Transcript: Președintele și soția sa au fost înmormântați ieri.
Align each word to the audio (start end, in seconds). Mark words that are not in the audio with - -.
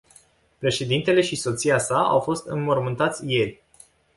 Președintele 0.57 1.21
și 1.21 1.35
soția 1.35 1.77
sa 1.79 2.03
au 2.07 2.19
fost 2.19 2.45
înmormântați 2.45 3.23
ieri. 3.29 3.63